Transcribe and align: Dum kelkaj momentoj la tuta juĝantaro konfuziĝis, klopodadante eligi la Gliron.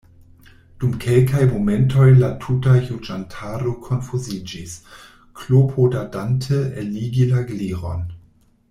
Dum 0.83 0.93
kelkaj 1.03 1.41
momentoj 1.51 2.07
la 2.23 2.29
tuta 2.45 2.73
juĝantaro 2.87 3.75
konfuziĝis, 3.89 4.75
klopodadante 5.43 6.63
eligi 6.87 7.31
la 7.35 7.47
Gliron. 7.53 8.03